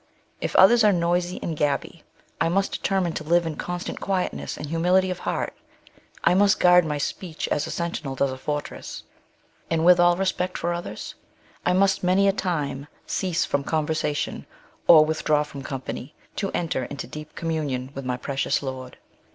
If 0.41 0.55
others 0.55 0.83
are 0.83 0.91
noisy 0.91 1.37
and 1.43 1.55
gabby, 1.55 2.01
I 2.41 2.49
must 2.49 2.71
determine 2.71 3.13
to 3.13 3.23
live 3.23 3.45
in 3.45 3.55
constant 3.55 3.99
quietness 3.99 4.57
and 4.57 4.65
humility 4.65 5.11
of 5.11 5.19
heart; 5.19 5.53
I 6.23 6.33
must 6.33 6.59
guard 6.59 6.85
my 6.85 6.97
speech 6.97 7.47
as 7.49 7.67
a 7.67 7.69
sentinel 7.69 8.15
does 8.15 8.31
a 8.31 8.37
fortress, 8.39 9.03
and 9.69 9.85
with 9.85 9.99
all 9.99 10.17
respect 10.17 10.57
for 10.57 10.73
others, 10.73 11.13
SORROW 11.13 11.13
FOR 11.13 11.19
vSlN. 11.19 11.67
59 11.67 11.75
I 11.75 11.79
must 11.79 12.01
iiiauy 12.03 12.29
a 12.29 12.31
time 12.31 12.87
cease 13.05 13.45
from 13.45 13.63
conversatiou 13.63 14.45
or 14.87 15.05
with 15.05 15.23
draw 15.23 15.43
from 15.43 15.61
company 15.61 16.15
to 16.37 16.49
enter 16.51 16.85
into 16.85 17.05
deep 17.05 17.35
communion 17.35 17.91
with 17.93 18.03
my 18.03 18.17
precious 18.17 18.63
Lord. 18.63 18.97